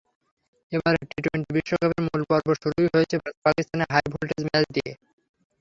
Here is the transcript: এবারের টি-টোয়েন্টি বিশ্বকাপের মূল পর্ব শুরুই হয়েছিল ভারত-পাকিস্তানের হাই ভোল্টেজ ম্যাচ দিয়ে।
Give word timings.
এবারের 0.71 1.05
টি-টোয়েন্টি 1.09 1.51
বিশ্বকাপের 1.55 2.01
মূল 2.05 2.21
পর্ব 2.29 2.47
শুরুই 2.61 2.87
হয়েছিল 2.93 3.19
ভারত-পাকিস্তানের 3.23 3.89
হাই 3.93 4.05
ভোল্টেজ 4.13 4.41
ম্যাচ 4.47 4.65
দিয়ে। 4.75 4.91